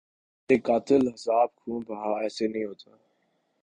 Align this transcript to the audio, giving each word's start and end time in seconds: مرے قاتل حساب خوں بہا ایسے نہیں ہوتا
مرے 0.49 0.55
قاتل 0.67 1.01
حساب 1.13 1.49
خوں 1.59 1.79
بہا 1.87 2.09
ایسے 2.23 2.45
نہیں 2.51 2.65
ہوتا 2.69 2.89